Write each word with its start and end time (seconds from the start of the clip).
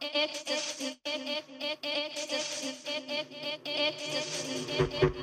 ecstasy 0.00 0.98
ecstasy 1.04 1.78
ecstasy 1.82 2.70
ecstasy 3.64 5.17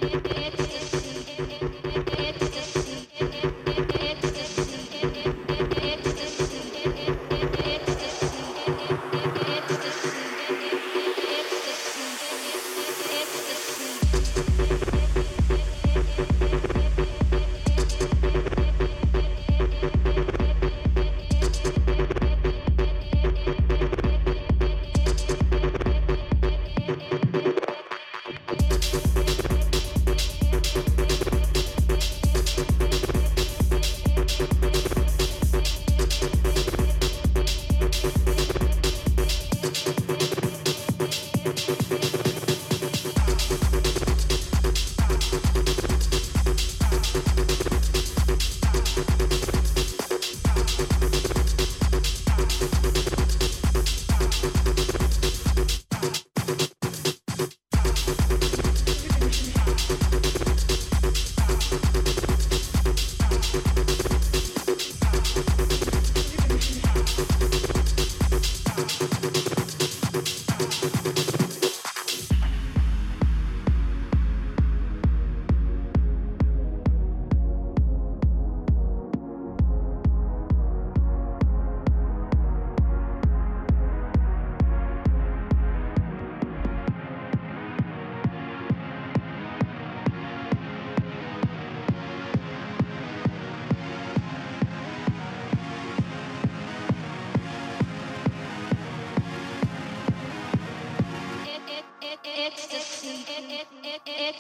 Thank 103.98 104.36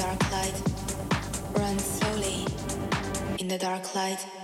dark 0.00 0.32
light. 0.32 0.62
Run 1.58 1.78
slowly 1.78 2.46
in 3.38 3.48
the 3.48 3.58
dark 3.58 3.94
light. 3.94 4.39